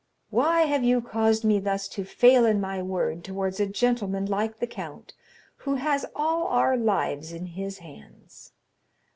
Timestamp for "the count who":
4.57-5.75